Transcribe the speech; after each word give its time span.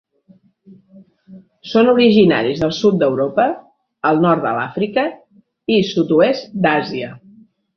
Són 1.73 1.91
originaris 1.91 2.63
del 2.65 2.73
sud 2.79 2.97
d'Europa, 3.03 3.45
el 4.13 4.25
nord 4.27 4.43
de 4.49 4.55
l'Àfrica 4.61 5.05
i 5.77 5.81
sud-oest 5.95 6.61
d'Àsia. 6.67 7.17